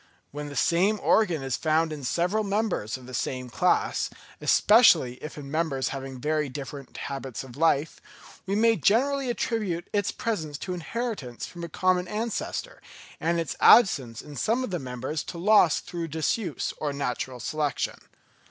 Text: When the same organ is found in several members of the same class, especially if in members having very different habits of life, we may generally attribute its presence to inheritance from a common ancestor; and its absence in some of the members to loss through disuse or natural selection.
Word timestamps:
When 0.31 0.49
the 0.49 0.55
same 0.55 0.99
organ 0.99 1.43
is 1.43 1.55
found 1.57 1.93
in 1.93 2.03
several 2.03 2.43
members 2.43 2.97
of 2.97 3.05
the 3.05 3.13
same 3.13 3.51
class, 3.51 4.09
especially 4.41 5.17
if 5.23 5.37
in 5.37 5.51
members 5.51 5.89
having 5.89 6.19
very 6.19 6.49
different 6.49 6.97
habits 6.97 7.43
of 7.43 7.55
life, 7.55 8.01
we 8.47 8.55
may 8.55 8.77
generally 8.77 9.29
attribute 9.29 9.87
its 9.93 10.11
presence 10.11 10.57
to 10.57 10.73
inheritance 10.73 11.45
from 11.45 11.63
a 11.63 11.69
common 11.69 12.07
ancestor; 12.07 12.81
and 13.19 13.39
its 13.39 13.55
absence 13.59 14.23
in 14.23 14.35
some 14.37 14.63
of 14.63 14.71
the 14.71 14.79
members 14.79 15.21
to 15.25 15.37
loss 15.37 15.79
through 15.79 16.07
disuse 16.07 16.73
or 16.77 16.93
natural 16.93 17.39
selection. 17.39 17.99